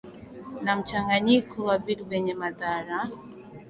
na 0.63 0.75
mchanganyiko 0.75 1.63
wa 1.65 1.77
vitu 1.77 2.05
vyenye 2.05 2.33
madhara 2.33 3.09